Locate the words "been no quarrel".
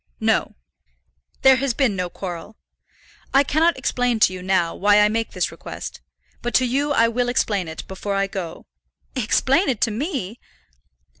1.75-2.55